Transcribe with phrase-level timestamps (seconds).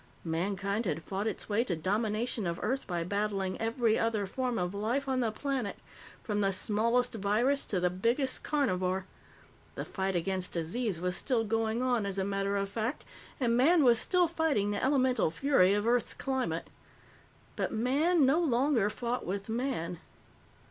[0.25, 4.73] Mankind had fought its way to domination of Earth by battling every other form of
[4.73, 5.77] life on the planet,
[6.23, 9.05] from the smallest virus to the biggest carnivore.
[9.75, 13.05] The fight against disease was still going on, as a matter of fact,
[13.39, 16.71] and Man was still fighting the elemental fury of Earth's climate.
[17.55, 19.99] But Man no longer fought with Man.